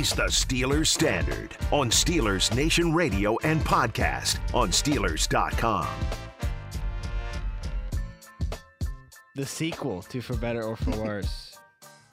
[0.00, 5.86] This is the Steelers Standard on Steelers Nation Radio and podcast on Steelers.com.
[9.34, 11.58] The sequel to For Better or For Worse.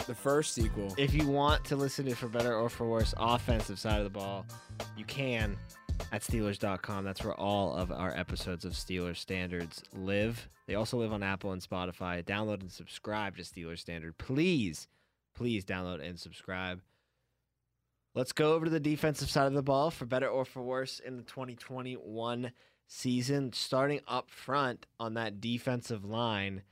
[0.05, 0.93] The first sequel.
[0.97, 4.09] if you want to listen to For Better or For Worse offensive side of the
[4.09, 4.45] ball,
[4.97, 5.55] you can
[6.11, 7.05] at Steelers.com.
[7.05, 10.49] That's where all of our episodes of Steelers Standards live.
[10.67, 12.21] They also live on Apple and Spotify.
[12.21, 14.17] Download and subscribe to Steelers Standard.
[14.17, 14.89] Please,
[15.33, 16.81] please download and subscribe.
[18.17, 20.99] Let's go over to the defensive side of the ball for better or for worse
[20.99, 22.51] in the 2021
[22.87, 23.53] season.
[23.53, 26.63] Starting up front on that defensive line,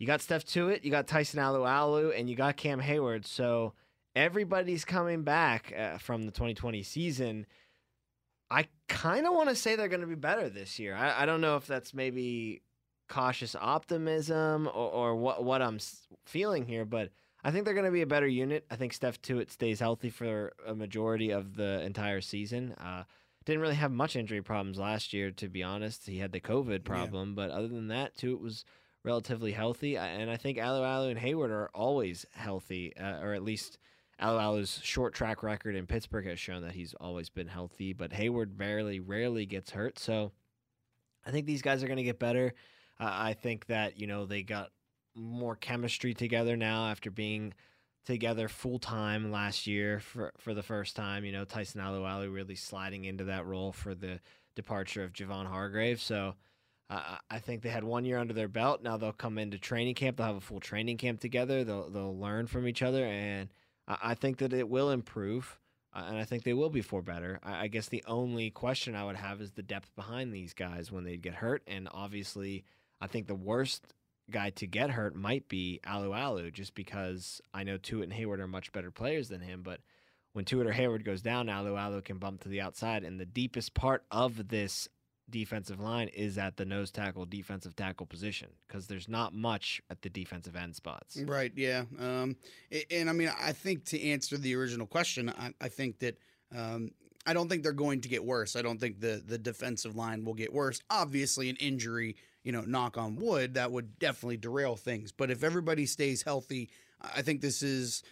[0.00, 3.24] you got Steph Tuitt, you got Tyson Alualu, and you got Cam Heyward.
[3.24, 3.74] So
[4.16, 7.46] everybody's coming back uh, from the 2020 season.
[8.50, 10.96] I kind of want to say they're going to be better this year.
[10.96, 12.62] I, I don't know if that's maybe
[13.08, 15.78] cautious optimism or, or what what I'm
[16.24, 17.10] feeling here, but
[17.42, 18.66] I think they're going to be a better unit.
[18.70, 22.72] I think Steph Tuitt stays healthy for a majority of the entire season.
[22.72, 23.04] Uh,
[23.44, 26.06] didn't really have much injury problems last year, to be honest.
[26.06, 28.64] He had the COVID problem, but other than that, Tuitt was
[29.02, 29.96] relatively healthy.
[29.96, 33.78] And I think Alualu and Heyward are always healthy, uh, or at least
[34.20, 37.94] Alualu's short track record in Pittsburgh has shown that he's always been healthy.
[37.94, 39.98] But Heyward rarely, rarely gets hurt.
[39.98, 40.32] So
[41.26, 42.52] I think these guys are going to get better.
[42.98, 44.70] Uh, I think that you know they got
[45.14, 47.54] more chemistry together now after being
[48.04, 51.24] together full time last year for for the first time.
[51.24, 54.20] You know Tyson Alualu really sliding into that role for the
[54.54, 56.00] departure of Javon Hargrave.
[56.00, 56.34] So.
[56.92, 58.82] I think they had one year under their belt.
[58.82, 60.16] Now they'll come into training camp.
[60.16, 61.62] They'll have a full training camp together.
[61.62, 63.48] They'll they'll learn from each other, and
[63.86, 65.60] I, I think that it will improve.
[65.92, 67.40] Uh, and I think they will be for better.
[67.42, 70.90] I, I guess the only question I would have is the depth behind these guys
[70.90, 71.62] when they get hurt.
[71.66, 72.64] And obviously,
[73.00, 73.92] I think the worst
[74.30, 78.46] guy to get hurt might be Alualu, just because I know Tuitt and Heyward are
[78.46, 79.62] much better players than him.
[79.62, 79.80] But
[80.32, 83.04] when Tuitt or Heyward goes down, Alualu can bump to the outside.
[83.04, 84.88] And the deepest part of this
[85.28, 90.02] defensive line is at the nose tackle, defensive tackle position, because there's not much at
[90.02, 91.16] the defensive end spots.
[91.16, 91.52] Right.
[91.54, 91.84] Yeah.
[91.98, 92.36] Um,
[92.72, 96.18] a- and, I mean, I think to answer the original question, I, I think that
[96.52, 96.90] um,
[97.26, 98.56] I don't think they're going to get worse.
[98.56, 100.80] I don't think the the defensive line will get worse.
[100.88, 105.12] Obviously, an injury, you know, knock on wood, that would definitely derail things.
[105.12, 106.70] But if everybody stays healthy,
[107.00, 108.02] I think this is,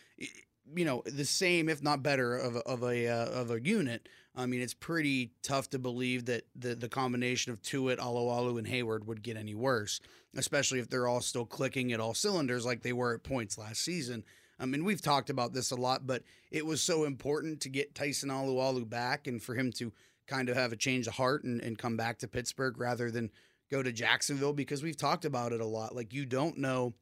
[0.75, 4.09] you know, the same, if not better, of a, of a uh, of a unit.
[4.37, 8.67] I mean, it's pretty tough to believe that the the combination of Tuitt, Alualu, and
[8.67, 10.01] Heyward would get any worse
[10.37, 13.83] especially if they're all still clicking at all cylinders like they were at points last
[13.83, 14.25] season.
[14.61, 17.95] I mean, we've talked about this a lot, but it was so important to get
[17.95, 19.93] Tyson Alualu back and for him to
[20.27, 23.31] kind of have a change of heart and, and come back to Pittsburgh rather than
[23.71, 25.95] go to Jacksonville because we've talked about it a lot.
[25.95, 26.95] Like, you don't know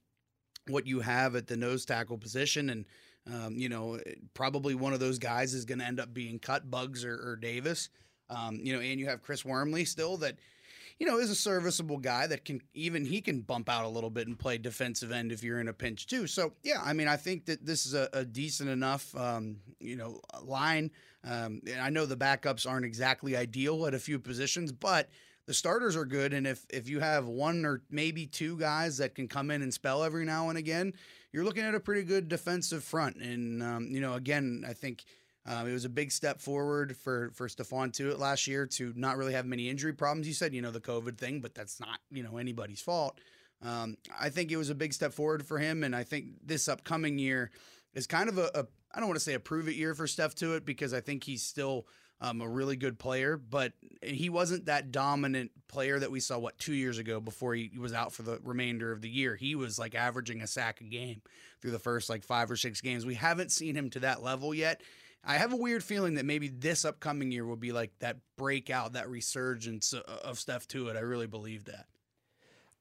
[0.69, 2.71] what you have at the nose tackle position.
[2.71, 2.85] And,
[3.33, 3.99] um, you know,
[4.35, 7.37] probably one of those guys is going to end up being cut, Buggs or, or
[7.37, 7.89] Davis.
[8.29, 10.37] Um, you know, and you have Chris Wormley still that
[10.99, 14.11] you know, is a serviceable guy that can even he can bump out a little
[14.11, 16.27] bit and play defensive end if you're in a pinch too.
[16.27, 19.97] So yeah, I mean, I think that this is a, a decent enough, um, you
[19.97, 20.91] know, line.
[21.23, 25.11] Um, and I know the backups aren't exactly ideal at a few positions, but
[25.47, 26.33] the starters are good.
[26.33, 29.73] And if if you have one or maybe two guys that can come in and
[29.73, 30.93] spell every now and again,
[31.33, 33.17] you're looking at a pretty good defensive front.
[33.17, 35.05] And um, you know, again, I think.
[35.49, 39.17] Um, it was a big step forward for for Stephon Tuitt last year to not
[39.17, 40.27] really have many injury problems.
[40.27, 43.21] You said you know the COVID thing, but that's not you know anybody's fault.
[43.63, 46.67] Um, I think it was a big step forward for him, and I think this
[46.67, 47.53] upcoming year
[47.95, 50.09] is kind of a, a I don't want to say a prove it year for
[50.09, 51.87] Steph Tuitt because I think he's still
[52.21, 53.73] um, a really good player, but
[54.03, 57.93] he wasn't that dominant player that we saw what two years ago before he was
[57.93, 59.37] out for the remainder of the year.
[59.37, 61.21] He was like averaging a sack a game
[61.61, 63.05] through the first like five or six games.
[63.05, 64.81] We haven't seen him to that level yet.
[65.25, 68.93] I have a weird feeling that maybe this upcoming year will be like that breakout,
[68.93, 70.97] that resurgence of- of Steph Tuitt.
[70.97, 71.87] I really believe that.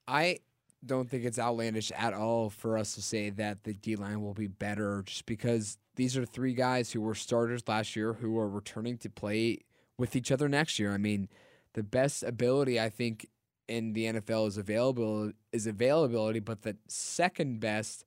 [0.08, 0.40] I
[0.86, 4.36] don't think it's outlandish at all for us to say that the D line will
[4.36, 8.50] be better just because these are three guys who were starters last year who are
[8.50, 9.60] returning to play
[9.98, 10.94] with each other next year.
[10.94, 11.30] I mean,
[11.74, 13.28] the best ability I think
[13.68, 18.06] in the NFL is available is availability, but the second best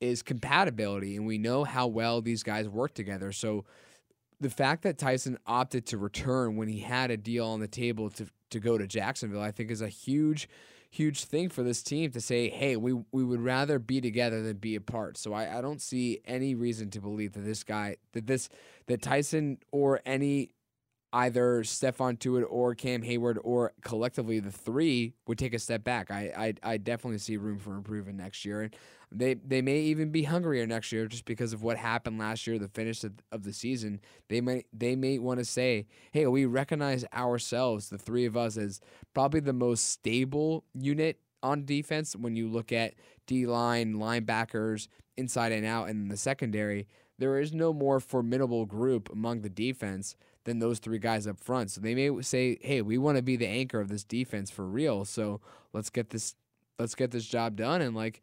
[0.00, 3.32] is compatibility, and we know how well these guys work together.
[3.32, 3.64] So
[4.40, 8.10] the fact that Tyson opted to return when he had a deal on the table
[8.10, 10.48] to to go to Jacksonville, I think is a huge
[10.90, 14.56] huge thing for this team to say, hey, we, we would rather be together than
[14.56, 15.16] be apart.
[15.16, 18.48] So I, I don't see any reason to believe that this guy that this
[18.86, 20.50] that Tyson or any
[21.12, 26.10] either Stephon Tuitt or Cam Heyward or collectively the three would take a step back.
[26.10, 28.62] I I, I definitely see room for improvement next year.
[28.62, 28.74] And
[29.12, 32.58] they they may even be hungrier next year just because of what happened last year,
[32.58, 34.00] the finish of, of the season.
[34.28, 38.56] They may they may want to say, hey, we recognize ourselves, the three of us,
[38.56, 38.80] as
[39.14, 42.94] probably the most stable unit on defense when you look at
[43.26, 46.86] D line, linebackers, inside and out, and the secondary.
[47.18, 51.70] There is no more formidable group among the defense than those three guys up front.
[51.70, 54.66] So they may say, "Hey, we want to be the anchor of this defense for
[54.66, 55.04] real.
[55.04, 55.40] So
[55.72, 56.34] let's get this
[56.78, 58.22] let's get this job done." And like,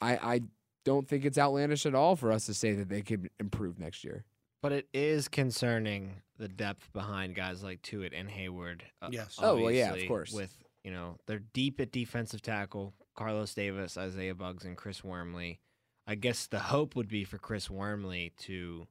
[0.00, 0.40] I I
[0.84, 4.04] don't think it's outlandish at all for us to say that they could improve next
[4.04, 4.24] year.
[4.62, 8.80] But it is concerning the depth behind guys like Tuitt and Heyward.
[9.02, 9.38] uh, Yes.
[9.40, 10.32] Oh, well, yeah, of course.
[10.32, 12.94] With you know they're deep at defensive tackle.
[13.14, 15.60] Carlos Davis, Isaiah Buggs, and Chris Wormley.
[16.06, 18.86] I guess the hope would be for Chris Wormley to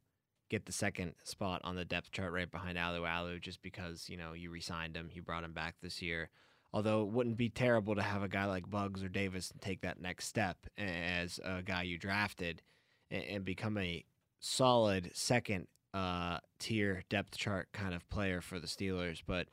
[0.49, 4.33] get the second spot on the depth chart right behind Alualu, just because you know
[4.33, 6.29] you re-signed him, you brought him back this year.
[6.73, 10.01] Although it wouldn't be terrible to have a guy like Buggs or Davis take that
[10.01, 12.63] next step as a guy you drafted
[13.11, 14.03] and, and become a
[14.39, 19.21] solid second uh, tier depth chart kind of player for the Steelers.
[19.25, 19.47] But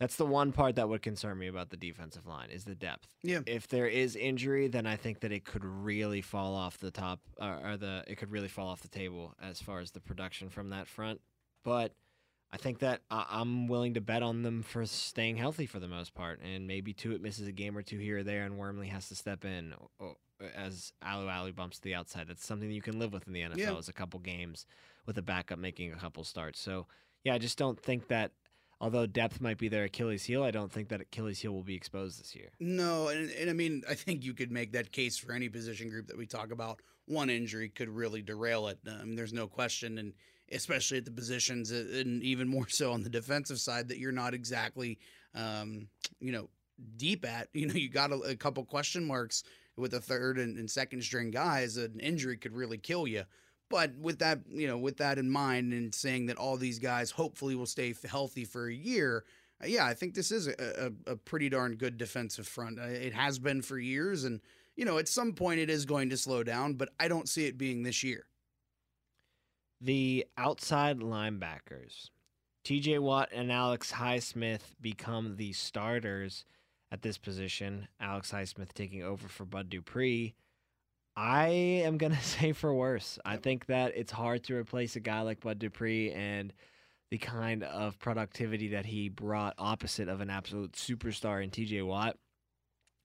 [0.00, 3.14] that's the one part that would concern me about the defensive line is the depth.
[3.22, 3.40] Yeah.
[3.46, 7.20] If there is injury, then I think that it could really fall off the top,
[7.40, 10.48] or, or the it could really fall off the table as far as the production
[10.48, 11.20] from that front.
[11.64, 11.92] But
[12.56, 15.88] I think that I- I'm willing to bet on them for staying healthy for the
[15.88, 18.86] most part, and maybe Tuitt misses a game or two here or there, and Wormley
[18.88, 19.74] has to step in
[20.54, 22.28] as Alualu bumps to the outside.
[22.28, 23.58] That's something that you can live with in the NFL.
[23.58, 23.76] Yeah.
[23.76, 24.64] Is a couple games
[25.04, 26.58] with a backup making a couple starts.
[26.58, 26.86] So
[27.24, 28.32] yeah, I just don't think that.
[28.80, 31.74] Although depth might be their Achilles heel, I don't think that Achilles heel will be
[31.74, 32.50] exposed this year.
[32.58, 35.88] No, and, and I mean, I think you could make that case for any position
[35.90, 36.80] group that we talk about.
[37.06, 38.78] One injury could really derail it.
[38.86, 40.12] Um, there's no question, and
[40.52, 44.12] especially at the positions, uh, and even more so on the defensive side, that you're
[44.12, 44.98] not exactly,
[45.34, 45.88] um,
[46.20, 46.48] you know,
[46.96, 47.48] deep at.
[47.52, 49.42] You know, you got a, a couple question marks
[49.76, 51.76] with the third and, and second string guys.
[51.76, 53.24] An injury could really kill you.
[53.68, 57.10] But with that, you know, with that in mind, and saying that all these guys
[57.10, 59.24] hopefully will stay healthy for a year,
[59.62, 62.78] uh, yeah, I think this is a, a, a pretty darn good defensive front.
[62.78, 64.40] Uh, It has been for years, and
[64.76, 67.46] you know, at some point it is going to slow down, but I don't see
[67.46, 68.26] it being this year.
[69.80, 72.10] The outside linebackers,
[72.64, 76.44] TJ Watt and Alex Highsmith become the starters
[76.90, 77.88] at this position.
[78.00, 80.34] Alex Highsmith taking over for Bud Dupree.
[81.16, 83.18] I am going to say for worse.
[83.24, 86.52] I think that it's hard to replace a guy like Bud Dupree and
[87.10, 92.16] the kind of productivity that he brought opposite of an absolute superstar in TJ Watt.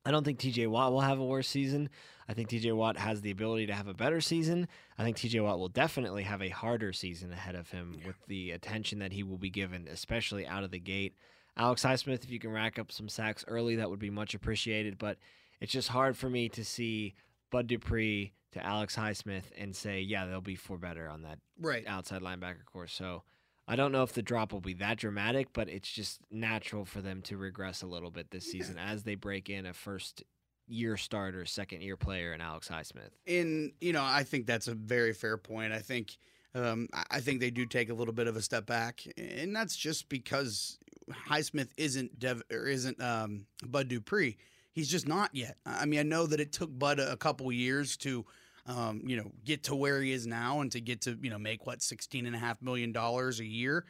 [0.05, 1.89] I don't think TJ Watt will have a worse season.
[2.27, 4.67] I think TJ Watt has the ability to have a better season.
[4.97, 8.51] I think TJ Watt will definitely have a harder season ahead of him with the
[8.51, 11.15] attention that he will be given, especially out of the gate.
[11.57, 14.97] Alex Highsmith, if you can rack up some sacks early, that would be much appreciated.
[14.97, 15.17] But
[15.59, 17.13] it's just hard for me to see
[17.51, 21.85] Bud Dupree to Alex Highsmith and say, yeah, they'll be for better on that Right.
[21.85, 22.93] outside linebacker course.
[22.93, 23.23] So
[23.71, 26.99] I don't know if the drop will be that dramatic, but it's just natural for
[27.01, 30.23] them to regress a little bit this season as they break in a first
[30.67, 33.11] year starter, second year player in Alex Highsmith.
[33.25, 35.71] And you know, I think that's a very fair point.
[35.71, 36.17] I think
[36.53, 39.55] um, I- I think they do take a little bit of a step back, and
[39.55, 40.77] that's just because
[41.29, 44.35] Highsmith isn't Dev or isn't um, Bud Dupree.
[44.73, 45.55] He's just not yet.
[45.65, 48.25] I mean, I know that it took Bud a, a couple years to,
[48.67, 51.39] um, you know, get to where he is now and to get to you know
[51.39, 53.85] make what sixteen and a half million dollars a year.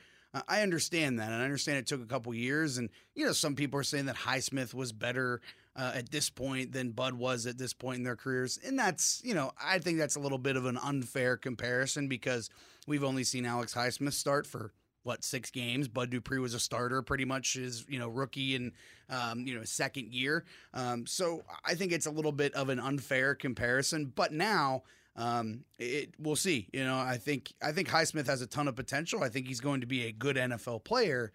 [0.48, 2.78] I understand that, and I understand it took a couple years.
[2.78, 5.42] And you know, some people are saying that Highsmith was better
[5.75, 8.60] uh, at this point than Bud was at this point in their careers.
[8.66, 12.50] And that's, you know, I think that's a little bit of an unfair comparison because
[12.88, 15.88] we've only seen Alex Highsmith start for what six games.
[15.88, 18.72] Bud Dupree was a starter pretty much his you know rookie and
[19.10, 20.46] um, you know second year.
[20.74, 24.12] Um, so I think it's a little bit of an unfair comparison.
[24.15, 24.84] But now
[25.15, 26.67] um, it we'll see.
[26.74, 29.24] You know, I think I think Highsmith has a ton of potential.
[29.24, 31.31] I think he's going to be a good NFL player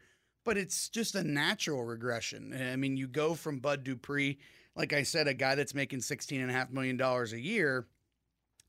[0.47, 2.57] but it's just a natural regression.
[2.73, 4.39] I mean, you go from Bud Dupree,
[4.77, 7.87] like I said, a guy that's making sixteen and a half million dollars a year,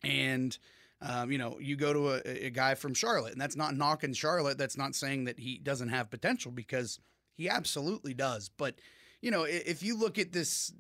[0.04, 0.58] and
[1.02, 4.14] um, you know, you go to a, a guy from Charlotte, and that's not knocking
[4.14, 4.58] Charlotte.
[4.58, 7.00] That's not saying that he doesn't have potential because
[7.36, 8.50] he absolutely does.
[8.50, 8.76] But
[9.22, 10.74] you know, if you look at this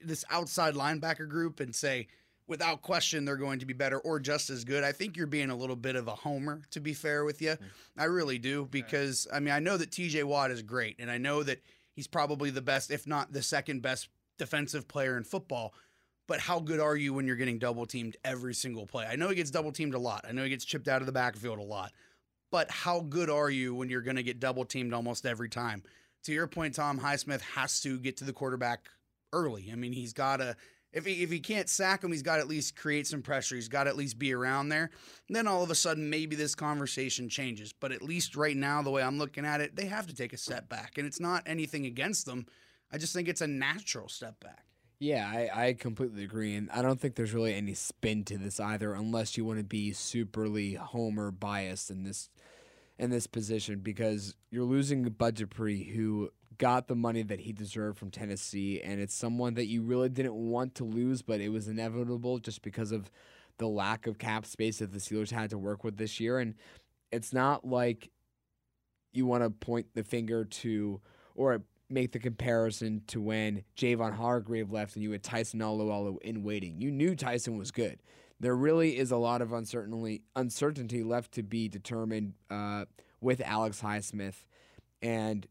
[0.00, 2.08] this outside linebacker group and say,
[2.46, 4.84] without question, they're going to be better or just as good.
[4.84, 7.56] I think you're being a little bit of a homer, to be fair with you.
[7.96, 11.18] I really do because I mean I know that TJ Watt is great, and I
[11.18, 15.74] know that he's probably the best, if not the second best defensive player in football.
[16.26, 19.06] But how good are you when you're getting double teamed every single play?
[19.06, 20.24] I know he gets double teamed a lot.
[20.28, 21.92] I know he gets chipped out of the backfield a lot.
[22.50, 25.82] But how good are you when you're going to get double teamed almost every time?
[26.24, 28.88] To your point, Tom Highsmith has to get to the quarterback
[29.32, 29.70] early.
[29.70, 30.56] I mean, he's got to
[30.94, 33.56] if he if he can't sack him, he's got to at least create some pressure.
[33.56, 34.90] He's got to at least be around there.
[35.28, 37.72] And then all of a sudden, maybe this conversation changes.
[37.72, 40.32] But at least right now, the way I'm looking at it, they have to take
[40.32, 42.46] a step back, and it's not anything against them.
[42.92, 44.63] I just think it's a natural step back.
[44.98, 46.54] Yeah, I, I completely agree.
[46.54, 49.64] And I don't think there's really any spin to this either, unless you want to
[49.64, 52.30] be superly homer biased in this
[52.98, 57.98] in this position because you're losing Bud Dupree, who got the money that he deserved
[57.98, 61.68] from Tennessee, and it's someone that you really didn't want to lose, but it was
[61.68, 63.10] inevitable just because of
[63.58, 66.38] the lack of cap space that the Steelers had to work with this year.
[66.38, 66.54] And
[67.12, 68.10] it's not like
[69.12, 71.00] you want to point the finger to
[71.34, 76.42] or make the comparison to when Javon Hargrave left and you had Tyson Alualu in
[76.42, 76.80] waiting.
[76.80, 78.00] You knew Tyson was good.
[78.40, 82.84] There really is a lot of uncertainty uncertainty left to be determined uh,
[83.20, 84.44] with Alex Highsmith,
[85.00, 85.46] and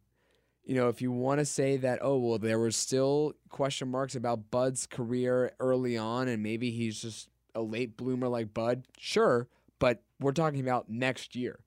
[0.63, 4.16] you know if you want to say that oh well there were still question marks
[4.16, 9.48] about Bud's career early on and maybe he's just a late bloomer like Bud, sure,
[9.80, 11.60] but we're talking about next year.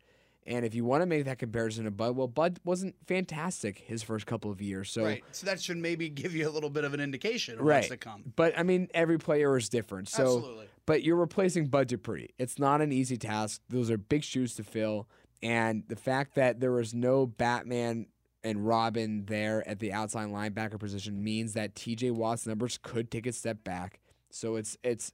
[0.47, 4.03] And if you want to make that comparison to Bud, well, Bud wasn't fantastic his
[4.03, 4.91] first couple of years.
[4.91, 5.25] So, right.
[5.33, 7.79] So that should maybe give you a little bit of an indication of right.
[7.79, 8.33] what's to come.
[8.37, 10.09] But I mean, every player is different.
[10.09, 10.69] So, Absolutely.
[10.87, 12.31] but you're replacing Bud Dupree.
[12.39, 13.61] It's not an easy task.
[13.69, 15.09] Those are big shoes to fill.
[15.43, 18.07] And the fact that there was no Batman
[18.45, 23.27] and Robin there at the outside linebacker position means that TJ Watt's numbers could take
[23.27, 23.99] a step back.
[24.31, 25.13] So it's it's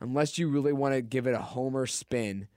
[0.00, 2.48] unless you really want to give it a homer spin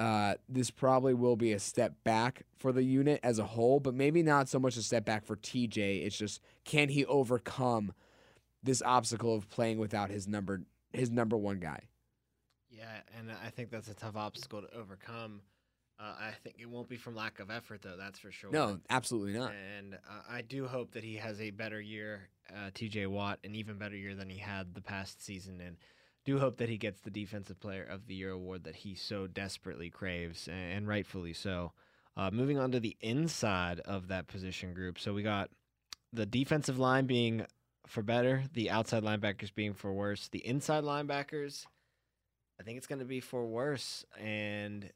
[0.00, 3.94] uh, this probably will be a step back for the unit as a whole, but
[3.94, 6.06] maybe not so much a step back for TJ.
[6.06, 7.92] It's just can he overcome
[8.62, 10.62] this obstacle of playing without his number
[10.94, 11.82] his number one guy?
[12.70, 15.42] Yeah, and I think that's a tough obstacle to overcome.
[15.98, 17.96] Uh, I think it won't be from lack of effort, though.
[17.98, 18.50] That's for sure.
[18.50, 19.52] No, absolutely not.
[19.78, 23.54] And uh, I do hope that he has a better year, uh, TJ Watt, an
[23.54, 25.60] even better year than he had the past season.
[25.60, 25.76] And
[26.24, 29.26] do hope that he gets the Defensive Player of the Year award that he so
[29.26, 31.72] desperately craves, and rightfully so.
[32.16, 34.98] Uh, moving on to the inside of that position group.
[34.98, 35.50] So we got
[36.12, 37.46] the defensive line being
[37.86, 40.28] for better, the outside linebackers being for worse.
[40.28, 41.66] The inside linebackers,
[42.60, 44.04] I think it's going to be for worse.
[44.18, 44.90] And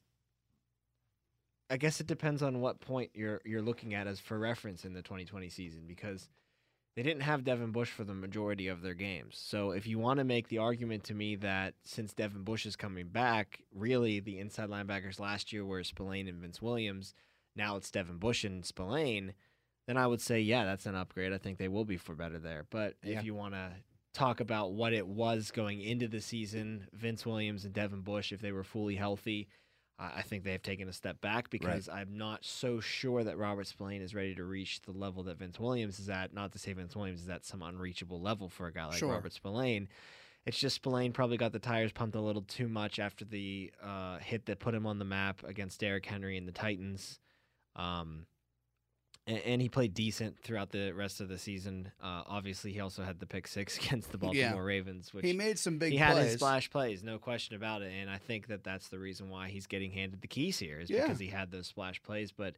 [1.70, 4.92] I guess it depends on what point you're you're looking at as for reference in
[4.92, 6.28] the 2020 season because–
[6.96, 9.36] they didn't have Devin Bush for the majority of their games.
[9.36, 12.76] So if you want to make the argument to me that since Devin Bush is
[12.76, 17.14] coming back, really the inside linebackers last year were Spillane and Vince Williams,
[17.56, 19.34] now it's Devin Bush and Spillane,
[19.86, 21.32] then I would say, yeah, that's an upgrade.
[21.32, 22.66] I think they will be for better there.
[22.70, 23.18] But yeah.
[23.18, 23.72] if you want to
[24.12, 28.40] talk about what it was going into the season, Vince Williams and Devin Bush, if
[28.40, 29.48] they were fully healthy,
[29.98, 32.00] I think they have taken a step back because right.
[32.00, 35.60] I'm not so sure that Robert Spillane is ready to reach the level that Vince
[35.60, 36.34] Williams is at.
[36.34, 39.12] Not to say Vince Williams is at some unreachable level for a guy like sure.
[39.12, 39.88] Robert Spillane.
[40.46, 44.18] It's just Spillane probably got the tires pumped a little too much after the uh,
[44.18, 47.20] hit that put him on the map against Derrick Henry and the Titans.
[47.76, 48.26] Um,
[49.26, 51.90] and, and, he played decent throughout the rest of the season.
[52.02, 54.58] Uh, obviously, he also had the pick six against the Baltimore yeah.
[54.58, 55.92] Ravens, which he made some big.
[55.92, 56.08] He plays.
[56.08, 57.92] had his splash plays, no question about it.
[57.92, 60.90] And I think that that's the reason why he's getting handed the keys here is
[60.90, 61.02] yeah.
[61.02, 62.32] because he had those splash plays.
[62.32, 62.56] But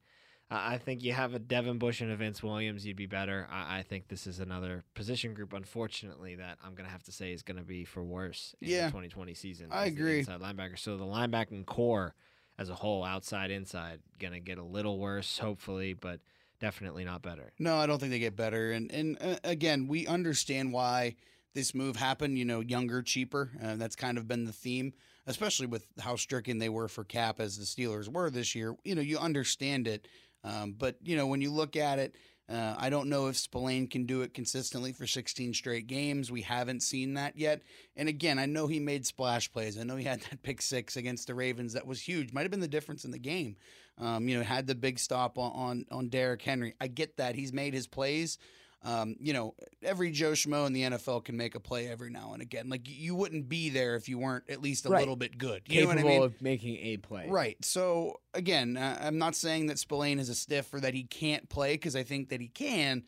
[0.51, 3.49] uh, I think you have a Devin Bush and a Vince Williams, you'd be better.
[3.51, 7.13] I, I think this is another position group, unfortunately, that I'm going to have to
[7.13, 8.87] say is going to be for worse in yeah.
[8.87, 9.69] the 2020 season.
[9.71, 10.21] I agree.
[10.21, 10.79] Inside linebacker.
[10.79, 12.15] So the linebacking core
[12.59, 16.21] as a whole, outside, inside, going to get a little worse, hopefully, but
[16.61, 17.53] definitely not better.
[17.59, 18.73] No, I don't think they get better.
[18.73, 21.17] And and uh, again, we understand why
[21.55, 22.39] this move happened.
[22.39, 23.51] You know, younger, cheaper.
[23.63, 24.93] Uh, that's kind of been the theme,
[25.27, 28.75] especially with how stricken they were for cap as the Steelers were this year.
[28.85, 30.09] You know, you understand it.
[30.45, 32.17] Um, but you know, when you look at it.
[32.49, 36.31] Uh, I don't know if Spillane can do it consistently for 16 straight games.
[36.31, 37.63] We haven't seen that yet.
[37.97, 39.77] And again, I know he made splash plays.
[39.77, 42.33] I know he had that pick six against the Ravens that was huge.
[42.33, 43.57] Might have been the difference in the game.
[43.99, 46.75] Um, you know, had the big stop on, on on Derrick Henry.
[46.81, 48.39] I get that he's made his plays.
[48.87, 52.35] Um, you know, every Joe Schmo in the NFL can make a play every now
[52.35, 52.69] and again.
[52.69, 55.01] Like you wouldn't be there if you weren't at least a right.
[55.01, 55.63] little bit good.
[55.67, 56.23] You Capable know what I mean?
[56.23, 57.27] of making a play.
[57.29, 57.57] Right.
[57.65, 61.49] So again, uh, I'm not saying that Spillane is a stiff or that he can't
[61.49, 63.03] play because I think that he can.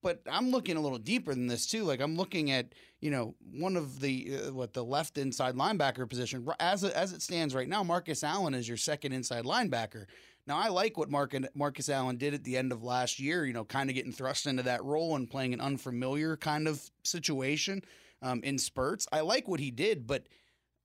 [0.00, 1.82] But I'm looking a little deeper than this too.
[1.82, 6.08] Like I'm looking at you know one of the uh, what the left inside linebacker
[6.08, 7.82] position as as it stands right now.
[7.82, 10.06] Marcus Allen is your second inside linebacker.
[10.46, 13.52] Now, I like what Mark Marcus Allen did at the end of last year, you
[13.52, 17.82] know, kind of getting thrust into that role and playing an unfamiliar kind of situation
[18.22, 19.08] um, in spurts.
[19.10, 20.28] I like what he did, but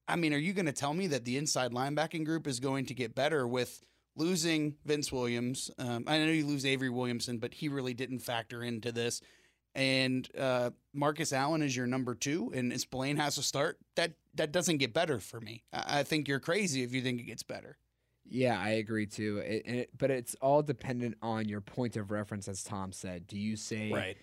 [0.07, 2.87] I mean, are you going to tell me that the inside linebacking group is going
[2.87, 3.83] to get better with
[4.15, 5.71] losing Vince Williams.
[5.77, 9.21] Um, I know you lose Avery Williamson, but he really didn't factor into this.
[9.73, 13.77] And uh, Marcus Allen is your number two, and Blaine has to start.
[13.95, 15.63] That that doesn't get better for me.
[15.71, 17.77] I, I think you're crazy if you think it gets better.
[18.25, 19.37] Yeah, I agree too.
[19.37, 23.27] It, it, but it's all dependent on your point of reference, as Tom said.
[23.27, 24.17] Do you say right?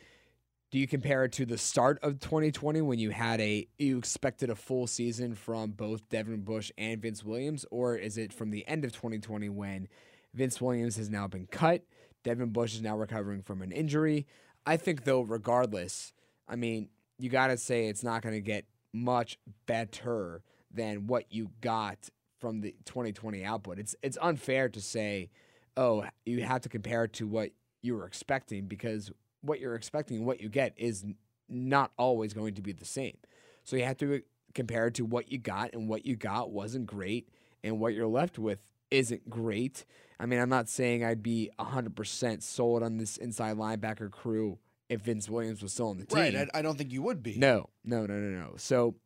[0.70, 4.50] Do you compare it to the start of 2020 when you had a you expected
[4.50, 8.66] a full season from both Devin Bush and Vince Williams, or is it from the
[8.68, 9.88] end of 2020 when
[10.34, 11.84] Vince Williams has now been cut,
[12.22, 14.26] Devin Bush is now recovering from an injury?
[14.68, 16.12] I think though, regardless,
[16.46, 21.32] I mean, you got to say it's not going to get much better than what
[21.32, 23.78] you got from the 2020 output.
[23.78, 25.30] It's it's unfair to say,
[25.78, 29.10] oh, you have to compare it to what you were expecting because
[29.40, 31.02] what you're expecting what you get is
[31.48, 33.16] not always going to be the same.
[33.64, 34.18] So you have to uh,
[34.54, 37.30] compare it to what you got, and what you got wasn't great,
[37.64, 38.60] and what you're left with
[38.90, 39.84] isn't great.
[40.20, 45.02] I mean, I'm not saying I'd be 100% sold on this inside linebacker crew if
[45.02, 46.18] Vince Williams was still on the team.
[46.18, 46.34] Right.
[46.34, 47.36] I, I don't think you would be.
[47.36, 48.54] No, no, no, no, no.
[48.56, 48.96] So,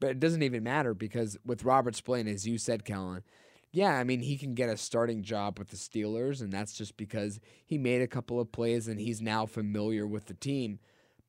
[0.00, 3.22] but it doesn't even matter because with Robert Spillane, as you said, Kellen,
[3.72, 6.96] yeah, I mean, he can get a starting job with the Steelers, and that's just
[6.98, 10.78] because he made a couple of plays and he's now familiar with the team.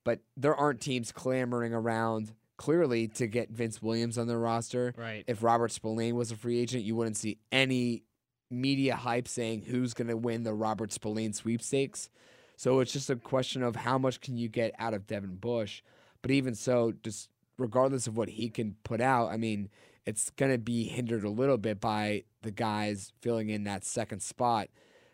[0.04, 4.94] But there aren't teams clamoring around clearly to get Vince Williams on their roster.
[4.98, 5.24] Right.
[5.28, 8.04] If Robert Spillane was a free agent, you wouldn't see any
[8.50, 12.10] media hype saying who's going to win the Robert Spillane sweepstakes.
[12.56, 15.82] So it's just a question of how much can you get out of Devin Bush.
[16.22, 19.70] But even so, just regardless of what he can put out, I mean,
[20.06, 24.22] it's going to be hindered a little bit by the guys filling in that second
[24.22, 24.70] spot,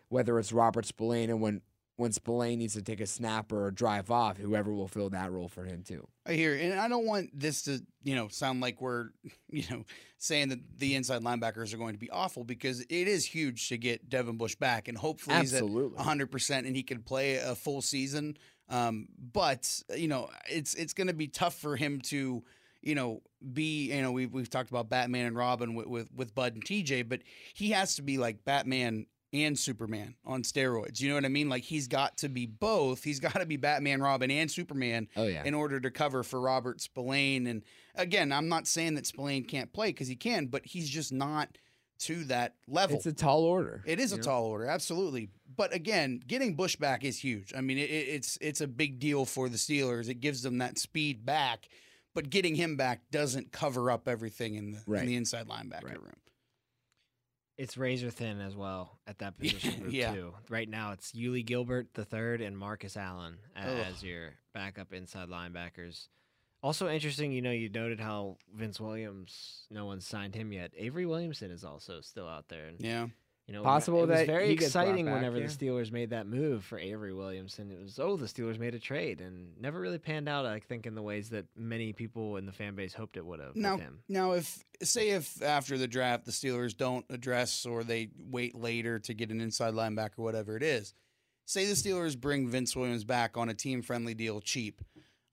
[0.08, 1.62] whether it's Robert Spillane and when
[2.00, 5.48] when Spillane needs to take a snap or drive off, whoever will fill that role
[5.48, 6.08] for him too.
[6.24, 9.10] I hear, and I don't want this to, you know, sound like we're,
[9.50, 9.84] you know,
[10.16, 13.76] saying that the inside linebackers are going to be awful because it is huge to
[13.76, 15.82] get Devin Bush back, and hopefully Absolutely.
[15.82, 18.38] he's at 100 percent and he can play a full season.
[18.70, 22.42] Um, but you know, it's it's going to be tough for him to,
[22.80, 23.20] you know,
[23.52, 26.64] be, you know, we've we've talked about Batman and Robin with with, with Bud and
[26.64, 27.20] TJ, but
[27.52, 31.00] he has to be like Batman and Superman on steroids.
[31.00, 31.48] You know what I mean?
[31.48, 33.04] Like he's got to be both.
[33.04, 35.42] He's got to be Batman, Robin, and Superman Oh yeah.
[35.44, 37.46] in order to cover for Robert Spillane.
[37.46, 37.62] And
[37.94, 41.58] again, I'm not saying that Spillane can't play because he can, but he's just not
[42.00, 42.96] to that level.
[42.96, 43.82] It's a tall order.
[43.86, 44.22] It is a know?
[44.22, 45.28] tall order, absolutely.
[45.54, 47.52] But again, getting Bush back is huge.
[47.54, 50.08] I mean, it, it- it's it's a big deal for the Steelers.
[50.08, 51.68] It gives them that speed back.
[52.12, 55.02] But getting him back doesn't cover up everything in the Right.
[55.02, 56.02] in the inside linebacker Right.
[56.02, 56.16] room.
[57.60, 60.14] It's razor thin as well at that position group Yeah.
[60.14, 60.32] too.
[60.48, 63.86] Right now, it's Yuli Gilbert the third and Marcus Allen a- Ugh.
[63.88, 66.08] as your backup inside linebackers.
[66.62, 70.72] Also interesting, you know, you noted how Vince Williams, no one signed him yet.
[70.76, 72.66] Avery Williamson is also still out there.
[72.66, 73.06] And, Yeah.
[73.50, 75.48] You know, Possible it was that very he gets brought exciting back, whenever yeah.
[75.48, 77.72] the Steelers made that move for Avery Williamson.
[77.72, 80.46] It was oh, the Steelers made a trade and never really panned out.
[80.46, 83.40] I think in the ways that many people in the fan base hoped it would
[83.40, 83.98] have Now, with him.
[84.08, 89.00] now, if say if after the draft the Steelers don't address or they wait later
[89.00, 90.94] to get an inside linebacker, or whatever it is,
[91.44, 94.80] say the Steelers bring Vince Williams back on a team friendly deal, cheap,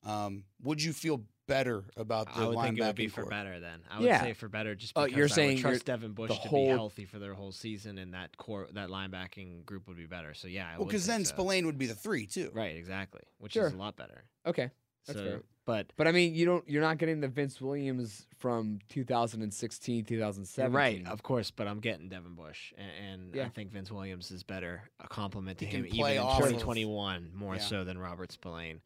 [0.04, 3.60] um, would you feel better about the I would think it would be for better
[3.60, 3.80] then.
[3.90, 4.22] I would Yeah.
[4.22, 6.72] say for better just uh, because you're I saying trust Devin Bush to whole- be
[6.72, 10.34] healthy for their whole season and that core that linebacking group would be better.
[10.34, 11.30] So yeah, I Well, because then so.
[11.34, 12.52] Spillane would be the three too.
[12.54, 13.22] Right, exactly.
[13.40, 13.68] Which Sure.
[13.68, 14.26] is a lot better.
[14.46, 14.70] Okay.
[15.06, 15.42] That's so fair.
[15.66, 16.68] but But I mean, you don't.
[16.70, 20.76] You're not getting the Vince Williams from 2016, 2017.
[20.76, 24.44] right, of course, but I'm getting Devin Bush and, and I think Vince Williams is
[24.44, 27.62] better a compliment to He him even in off of- 2021 more Yeah.
[27.62, 28.82] so than Robert Spillane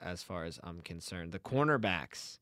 [0.00, 1.32] as far as I'm concerned.
[1.32, 2.38] The cornerbacks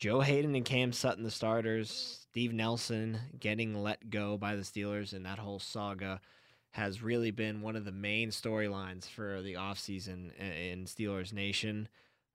[0.00, 1.90] Joe Haden and Cam Sutton, the starters.
[2.30, 6.22] Steve Nelson getting let go by the Steelers, and that whole saga
[6.70, 11.86] has really been one of the main storylines for the offseason in Steelers Nation.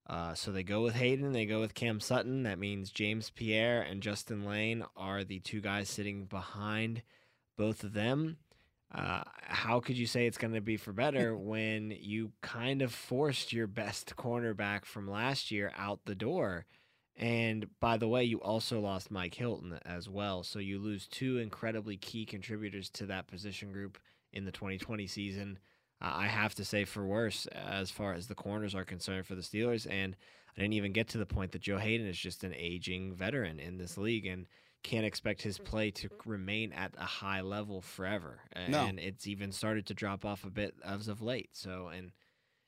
[0.07, 2.43] Uh, so they go with Haden, they go with Cam Sutton.
[2.43, 7.01] That means James Pierre and Justin Layne are the two guys sitting behind
[7.57, 8.37] both of them.
[8.93, 12.93] Uh, how could you say it's going to be for better when you kind of
[12.93, 16.65] forced your best cornerback from last year out the door?
[17.17, 20.43] And by the way, you also lost Mike Hilton as well.
[20.43, 23.97] So you lose two incredibly key contributors to that position group
[24.33, 25.59] in the 2020 season.
[26.01, 29.35] Uh, I have to say, for worse, as far as the corners are concerned for
[29.35, 29.87] the Steelers.
[29.89, 30.17] And
[30.57, 33.59] I didn't even get to the point that Joe Haden is just an aging veteran
[33.59, 34.45] in this league and
[34.85, 38.39] can't expect his play to remain at a high level forever.
[38.69, 38.85] No.
[38.85, 41.49] And it's even started to drop off a bit as of late.
[41.53, 42.11] So, and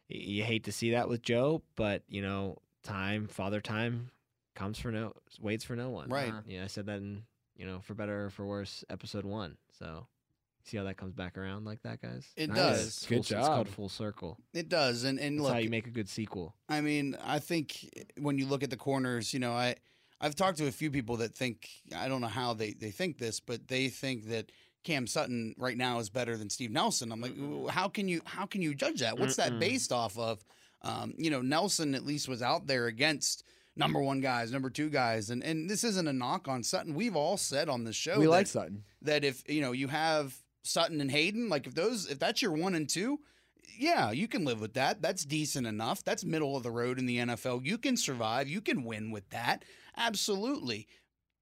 [0.09, 4.09] you hate to see that with Joe, but, you know, time, father time
[4.55, 6.09] comes for no, waits for no one.
[6.09, 6.29] Right.
[6.29, 6.41] Uh-huh.
[6.47, 7.23] Yeah, I said that in,
[7.55, 9.57] you know, for better or for worse, episode one.
[9.79, 10.07] So
[10.67, 12.27] See how that comes back around like that, guys?
[12.35, 12.57] It Nice.
[12.57, 12.87] does.
[12.87, 14.37] It's Good full- It's called full circle.
[14.53, 15.05] It does.
[15.05, 16.55] And and That's look, how you make a good sequel.
[16.67, 19.75] I mean, I think when you look at the corners, you know, I
[20.19, 23.17] I've talked to a few people that think I don't know how they they think
[23.17, 24.51] this, but they think that
[24.83, 27.11] Cam Sutton right now is better than Steve Nelson.
[27.11, 29.19] I'm like, "Ooh, how can you how can you judge that?
[29.19, 29.59] What's that Mm-mm.
[29.59, 30.43] based off of?
[30.81, 33.43] Um, you know, Nelson at least was out there against
[33.75, 36.95] number one guys, number two guys, and and this isn't a knock on Sutton.
[36.95, 38.83] We've all said on this show we that, like Sutton.
[39.03, 42.51] that if you know you have Sutton and Haden, like if those if that's your
[42.53, 43.19] one and two,
[43.77, 45.01] yeah, you can live with that.
[45.01, 46.03] That's decent enough.
[46.03, 47.65] That's middle of the road in the NFL.
[47.65, 48.47] You can survive.
[48.47, 49.63] You can win with that.
[49.97, 50.87] Absolutely.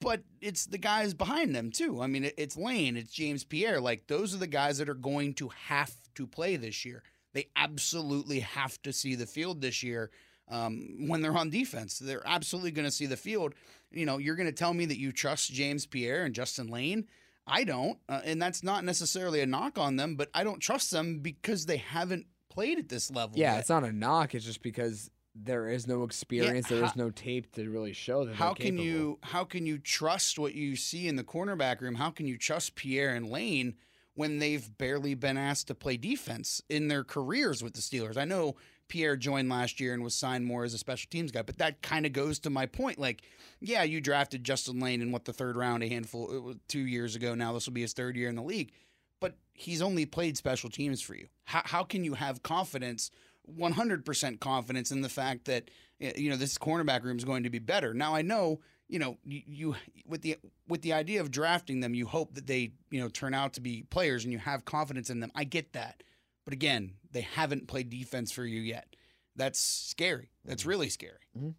[0.02, 2.02] But it's the guys behind them too.
[2.02, 3.80] I mean, it's Layne, it's James Pierre.
[3.80, 7.04] Like those are the guys that are going to have to play this year.
[7.34, 10.12] They absolutely have to see the field this year
[10.50, 12.00] um, when they're on defense.
[12.00, 13.54] They're absolutely going to see the field.
[13.92, 17.08] You know, you're going to tell me that you trust James Pierre and Justin Layne.
[17.48, 20.90] I don't, uh, and that's not necessarily a knock on them, but I don't trust
[20.92, 23.38] them because they haven't played at this level.
[23.38, 23.60] Yeah, yet.
[23.60, 24.34] it's not a knock.
[24.34, 26.68] It's just because there is no experience.
[26.70, 28.36] there is how- no tape to really show that.
[28.36, 31.96] how can you how can you trust what you see in the cornerback room?
[31.96, 33.76] How can you trust Pierre and Layne
[34.14, 38.16] when they've barely been asked to play defense in their careers with the Steelers?
[38.18, 38.56] I know
[38.88, 41.82] Pierre joined last year and was signed more as a special teams guy, but that
[41.82, 43.00] kind of goes to my point.
[43.00, 43.24] Like,
[43.60, 47.34] yeah, you drafted Justin Layne in what the third round a handful two years ago.
[47.36, 48.72] Now this will be his third year in the league,
[49.20, 51.28] but he's only played special teams for you.
[51.46, 53.12] How how can you have confidence?
[53.58, 57.60] 100% confidence in the fact that you know this cornerback room is going to be
[57.60, 57.94] better.
[57.94, 61.94] Now I know you know you, you with the with the idea of drafting them,
[61.94, 65.10] you hope that they you know turn out to be players and you have confidence
[65.10, 65.32] in them.
[65.36, 66.04] I get that,
[66.44, 68.96] but again, they haven't played defense for you yet.
[69.36, 70.32] That's scary.
[70.46, 70.70] That's mm-hmm.
[70.70, 71.20] really scary.
[71.38, 71.50] Mm-hmm.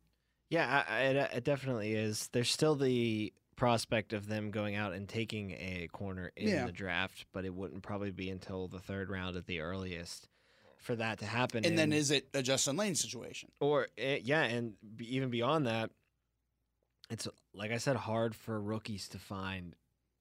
[0.48, 2.28] Yeah, I, I, it, it definitely is.
[2.32, 6.66] There's still the prospect of them going out and taking a corner in Yeah.
[6.66, 10.28] the draft, but it wouldn't probably be until the third round at the earliest
[10.78, 11.64] for that to happen.
[11.64, 13.50] And then is it a Justin Layne situation?
[13.60, 15.90] or eh, yeah, and even beyond that,
[17.10, 19.74] it's like I said, hard for rookies to find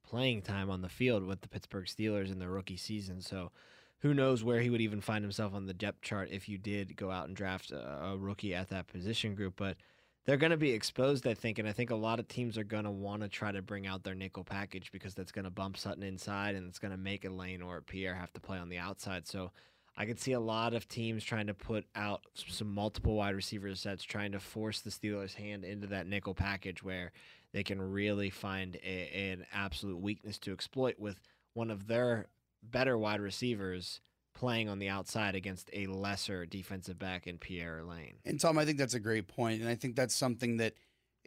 [0.04, 3.22] playing time on the field with the Pittsburgh Steelers in their rookie season.
[3.22, 3.52] So.
[4.00, 6.96] Who knows where he would even find himself on the depth chart if you did
[6.96, 9.56] go out and draft a, a rookie at that position group?
[9.56, 9.78] But
[10.26, 12.64] they're going to be exposed, I think, and I think a lot of teams are
[12.64, 15.52] going to want to try to bring out their nickel package because that's going to
[15.52, 18.42] bump Sutton inside and it's going to make a Layne or a Pierre have to
[18.42, 19.28] play on the outside.
[19.28, 19.52] So
[19.98, 23.74] I could see a lot of teams trying to put out some multiple wide receiver
[23.76, 27.12] sets, trying to force the Steelers' hand into that nickel package where
[27.54, 31.22] they can really find a, an absolute weakness to exploit with
[31.54, 32.28] one of their
[32.62, 34.02] better wide receivers
[34.34, 38.16] playing on the outside against a lesser defensive back in Pierre Layne.
[38.26, 40.74] And Tom, I think that's a great point, and I think that's something that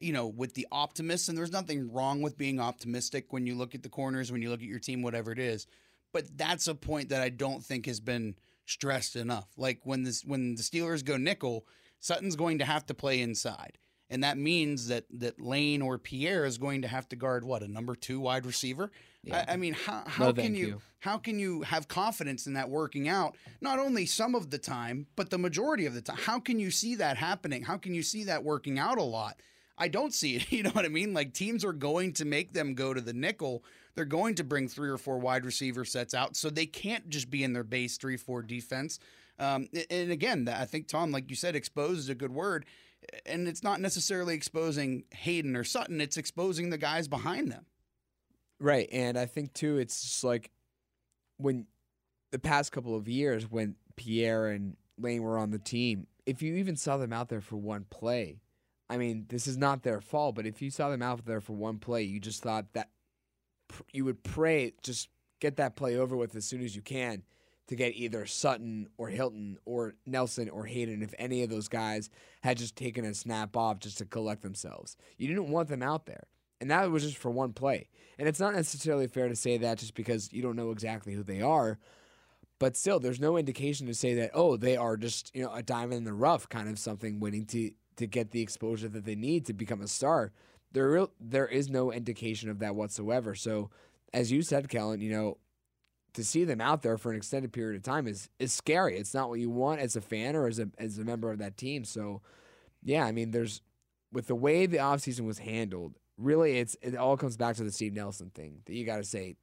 [0.00, 3.74] you know, with the optimists, and there's nothing wrong with being optimistic when you look
[3.74, 5.66] at the corners, when you look at your team, whatever it is.
[6.12, 8.37] But that's a point that I don't think has been
[8.68, 9.48] stressed enough.
[9.57, 11.66] Like when this when the Steelers go nickel,
[12.00, 13.78] Sutton's going to have to play inside.
[14.11, 17.62] And that means that that Layne or Pierre is going to have to guard what,
[17.62, 18.90] a number two wide receiver?
[19.22, 19.44] Yeah.
[19.46, 20.83] I, I mean, how how No, can you, you.
[21.00, 23.37] how can you have confidence in that working out?
[23.61, 26.16] Not only some of the time, but the majority of the time.
[26.16, 27.62] How can you see that happening?
[27.64, 29.40] How can you see that working out a lot?
[29.76, 30.50] I don't see it.
[30.52, 31.12] You know what I mean?
[31.12, 33.62] Like teams are going to make them go to the nickel.
[33.99, 37.31] They're going to bring three or four wide receiver sets out, so they can't just
[37.31, 39.01] be in their base three four defense.
[39.41, 42.65] Um, and again, I think Tom, like you said, exposed is a good word,
[43.27, 46.01] and it's not necessarily exposing Haden or Sutton.
[46.01, 47.67] It's exposing the guys behind them.
[48.61, 50.53] Right, and I think too, it's just like
[51.39, 51.67] when
[52.31, 56.55] the past couple of years when Pierre and Layne were on the team, if you
[56.55, 58.39] even saw them out there for one play,
[58.89, 61.55] I mean, this is not their fault, but if you saw them out there for
[61.55, 62.91] one play, you just thought that
[63.92, 65.09] you would pray just
[65.40, 67.22] get that play over with as soon as you can
[67.68, 72.11] to get either Sutton or Hilton or Nelson or Haden if any of those guys
[72.42, 74.96] had just taken a snap off just to collect themselves.
[75.18, 76.24] You didn't want them out there.
[76.61, 77.88] And that was just for one play.
[78.18, 81.22] And it's not necessarily fair to say that just because you don't know exactly who
[81.22, 81.78] they are.
[82.59, 85.62] But still, there's no indication to say that, oh, they are just, you know, a
[85.62, 89.14] diamond in the rough kind of something waiting to, to get the exposure that they
[89.14, 90.33] need to become a star.
[90.72, 93.35] There, real, there is no indication of that whatsoever.
[93.35, 93.70] So,
[94.12, 95.38] as you said, Kellen, you know,
[96.14, 98.98] to see them out there for an extended period of time is is scary.
[98.98, 101.38] It's not what you want as a fan or as a as a member of
[101.38, 101.85] that team.
[101.85, 102.22] So,
[102.83, 103.62] yeah, I mean, there's
[104.12, 107.72] with the way the offseason was handled, really it's it all comes back to the
[107.72, 109.37] Steve Nelson thing that you got to say.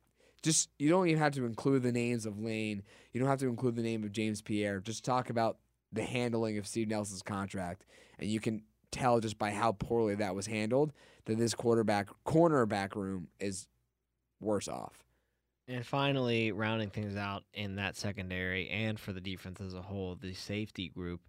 [0.44, 2.84] Just you don't even have to include the names of Layne.
[3.14, 4.80] You don't have to include the name of James Pierre.
[4.80, 5.58] Just talk about
[5.92, 7.86] the handling of Steve Nelson's contract,
[8.20, 8.62] and you can
[8.92, 10.94] tell just by how poorly that was handled
[11.26, 13.68] that this quarterback cornerback room is
[14.40, 15.04] worse off.
[15.68, 20.16] And finally, rounding things out in that secondary and for the defense as a whole,
[20.16, 21.22] the safety group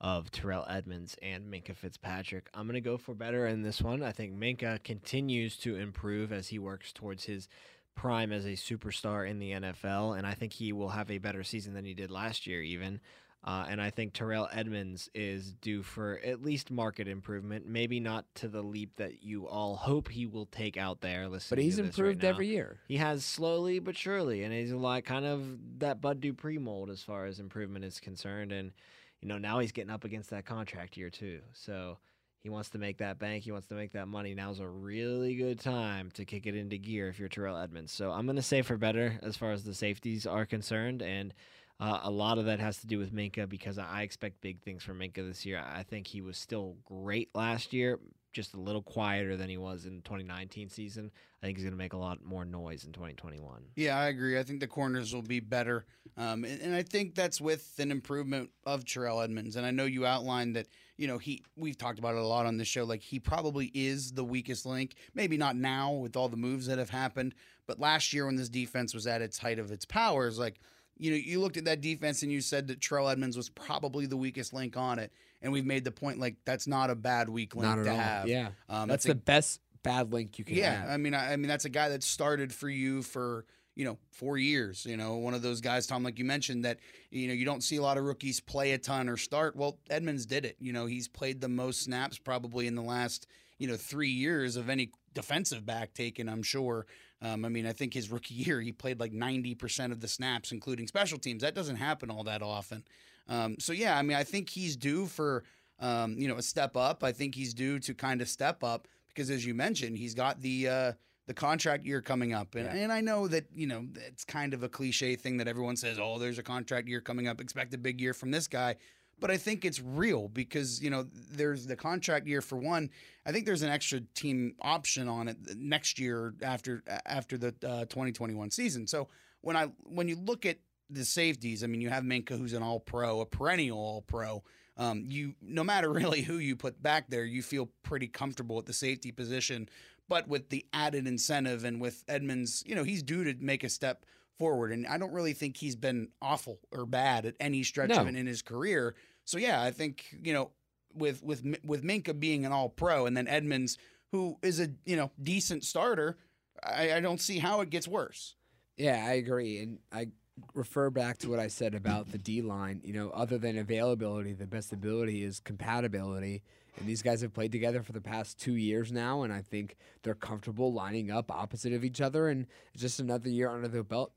[0.00, 2.48] of Terrell Edmunds and Minkah Fitzpatrick.
[2.52, 4.02] I'm going to go for better in this one.
[4.02, 7.48] I think Minkah continues to improve as he works towards his
[7.94, 11.44] prime as a superstar in the NFL, and I think he will have a better
[11.44, 13.00] season than he did last year, even.
[13.46, 18.24] Uh, and I think Terrell Edmunds is due for at least market improvement, maybe not
[18.36, 21.28] to the leap that you all hope he will take out there.
[21.28, 22.78] But he's improved right every year.
[22.88, 27.02] He has slowly but surely, and he's like kind of that Bud Dupree mold as
[27.02, 28.50] far as improvement is concerned.
[28.50, 28.72] And
[29.20, 31.98] you know now he's getting up against that contract year too, so
[32.40, 33.44] he wants to make that bank.
[33.44, 34.34] He wants to make that money.
[34.34, 37.92] Now's a really good time to kick it into gear if you're Terrell Edmunds.
[37.92, 41.34] So I'm going to say for better as far as the safeties are concerned, and
[41.80, 44.82] uh, a lot of that has to do with Minkah because I expect big things
[44.82, 45.62] from Minkah this year.
[45.64, 47.98] I think he was still great last year,
[48.32, 51.10] just a little quieter than he was in 2019 season.
[51.42, 53.62] I think he's going to make a lot more noise in 2021.
[53.74, 54.38] Yeah, I agree.
[54.38, 55.84] I think the corners will be better,
[56.16, 59.56] um, and, and, I think that's with an improvement of Terrell Edmunds.
[59.56, 62.46] And I know you outlined that you know he we've talked about it a lot
[62.46, 62.84] on the show.
[62.84, 64.94] Like he probably is the weakest link.
[65.12, 67.34] Maybe not now with all the moves that have happened,
[67.66, 70.60] but last year when this defense was at its height of its powers, like
[70.96, 74.06] you know, you looked at that defense and you said that Terrell Edmunds was probably
[74.06, 77.28] the weakest link on it, and we've made the point like that's not a bad
[77.28, 77.96] weak link to all.
[77.96, 78.28] have.
[78.28, 80.54] Yeah, um, that's, the a, best bad link you can.
[80.54, 80.64] Have.
[80.64, 80.90] Yeah, have.
[80.90, 83.98] I mean, I, I, mean that's a guy that started for you for you know
[84.12, 84.86] four years.
[84.86, 86.78] You know, one of those guys, Tom, like you mentioned, that
[87.10, 89.56] you know you don't see a lot of rookies play a ton or start.
[89.56, 90.56] Well, Edmunds did it.
[90.60, 93.26] You know, he's played the most snaps probably in the last
[93.58, 96.28] you know three years of any defensive back taken.
[96.28, 96.86] I'm sure.
[97.24, 100.52] Um, I mean, I think his rookie year, he played like 90% of the snaps,
[100.52, 101.42] including special teams.
[101.42, 102.84] That doesn't happen all that often.
[103.28, 105.44] Um, so, yeah, I mean, I think he's due for,
[105.80, 107.02] um, you know, a step up.
[107.02, 110.40] I think he's due to kind of step up because, as you mentioned, he's got
[110.40, 110.68] the.
[110.68, 110.92] Uh,
[111.26, 112.54] the contract year coming up.
[112.54, 112.82] And, yeah.
[112.82, 115.98] and I know that, you know, it's kind of a cliche thing that everyone says,
[115.98, 117.40] oh, there's a contract year coming up.
[117.40, 118.76] Expect a big year from this guy
[119.20, 122.90] but I think it's real because you know there's the contract year for one.
[123.26, 127.84] I think there's an extra team option on it next year after after the uh,
[127.86, 128.86] 2021 season.
[128.86, 129.08] So
[129.40, 130.58] when I when you look at
[130.90, 134.42] the safeties, I mean you have Minkah who's an All Pro, a perennial All Pro.
[134.76, 138.66] Um, you no matter really who you put back there, you feel pretty comfortable at
[138.66, 139.68] the safety position.
[140.06, 143.68] But with the added incentive and with Edmunds, you know he's due to make a
[143.68, 144.04] step
[144.38, 144.72] forward.
[144.72, 147.96] And I don't really think he's been awful or bad at any stretch no.
[147.98, 148.94] of it in his career.
[149.24, 150.50] So yeah, I think you know
[150.94, 153.78] with with with Minkah being an All Pro and then Edmunds,
[154.12, 156.18] who is a you know decent starter,
[156.62, 158.36] I, I don't see how it gets worse.
[158.76, 160.08] Yeah, I agree, and I
[160.54, 162.80] refer back to what I said about the D line.
[162.84, 166.42] You know, other than availability, the best ability is compatibility.
[166.78, 169.76] And these guys have played together for the past two years now, and I think
[170.02, 172.28] they're comfortable lining up opposite of each other.
[172.28, 174.12] And it's just another year under their belt,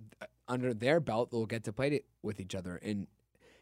[0.48, 2.78] under their belt, they'll get to play it with each other.
[2.82, 3.08] And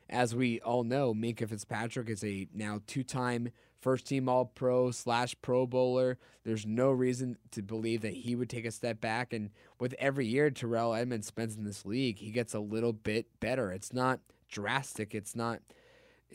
[0.09, 3.49] as we all know, Minkah Fitzpatrick is a now two-time
[3.81, 6.17] first-team All-Pro slash Pro Bowler.
[6.43, 9.33] There's no reason to believe that he would take a step back.
[9.33, 13.27] And with every year Terrell Edmunds spends in this league, he gets a little bit
[13.39, 13.71] better.
[13.71, 15.13] It's not drastic.
[15.13, 15.59] It's not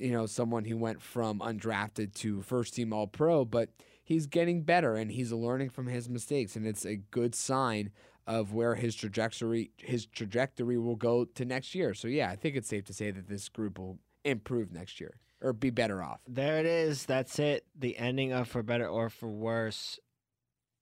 [0.01, 3.69] you know, someone who went from undrafted to first team all pro, but
[4.03, 7.91] he's getting better and he's learning from his mistakes and it's a good sign
[8.27, 11.95] of where his trajectory his trajectory will go to next year.
[11.95, 15.15] So yeah, I think it's safe to say that this group will improve next year
[15.43, 16.21] or be better off.
[16.29, 17.07] There it is.
[17.07, 17.65] That's it.
[17.79, 19.99] The ending of For Better or For Worse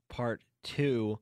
[0.08, 1.18] part 2.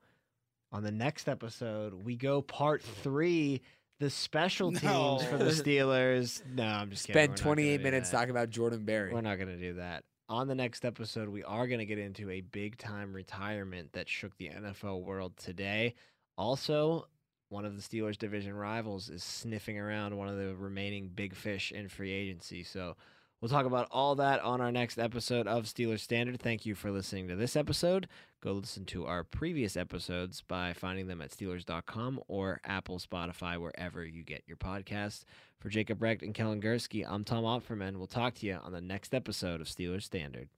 [0.73, 3.63] On the next episode, we go part 3
[3.99, 5.19] the special teams no.
[5.19, 6.43] for the Steelers.
[6.47, 7.23] No, I'm just kidding.
[7.23, 9.13] Spend 28 minutes talking about Jordan Berry.
[9.13, 10.05] We're not going to do that.
[10.29, 14.09] On the next episode, we are going to get into a big time retirement that
[14.09, 15.95] shook the NFL world today.
[16.37, 17.07] Also,
[17.49, 21.71] one of the Steelers' division rivals is sniffing around one of the remaining big fish
[21.71, 22.65] in free agency.
[22.65, 22.97] So
[23.41, 26.41] We'll talk about all that on our next episode of Steelers Standard.
[26.41, 28.09] Thank you for listening to this episode.
[28.43, 34.05] Go listen to our previous episodes by finding them at Steelers.com or Apple, Spotify, wherever
[34.05, 35.25] you get your podcasts.
[35.61, 37.97] For Jacob Recht and Kellen Gursky, I'm Tom Opferman.
[37.99, 40.49] We'll talk to you on the next episode of Steelers Standard.